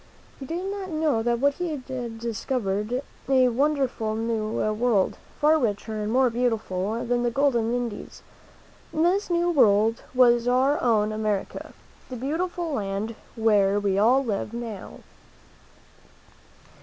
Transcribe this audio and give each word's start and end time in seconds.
He 0.39 0.47
did 0.47 0.65
not 0.65 0.89
know 0.89 1.21
that 1.21 1.53
he 1.59 1.69
had 1.69 2.17
discovered 2.17 3.03
a 3.29 3.49
wonderful 3.49 4.15
new 4.15 4.49
world, 4.73 5.15
far 5.39 5.59
richer 5.59 6.01
and 6.01 6.11
more 6.11 6.31
beautiful 6.31 7.05
than 7.05 7.21
the 7.21 7.29
golden 7.29 7.71
Indies. 7.71 8.23
This 8.91 9.29
new 9.29 9.51
world 9.51 10.01
was 10.15 10.47
our 10.47 10.81
own 10.81 11.11
America, 11.11 11.73
the 12.09 12.15
beautiful 12.15 12.71
land 12.71 13.13
where 13.35 13.79
we 13.79 13.99
all 13.99 14.25
live 14.25 14.53
now. 14.53 15.01